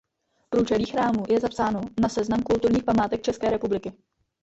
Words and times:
Průčelí 0.49 0.85
chrámu 0.85 1.23
je 1.29 1.39
zapsáno 1.39 1.81
na 2.01 2.09
seznam 2.09 2.41
kulturních 2.43 2.83
památek 2.83 3.21
České 3.21 3.49
republiky. 3.49 3.93